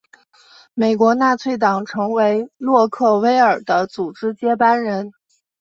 [0.73, 5.11] 美国纳粹党成为洛克威尔的组织接班人。